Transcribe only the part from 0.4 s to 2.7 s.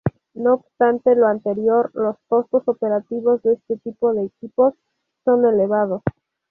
obstante lo anterior, los costos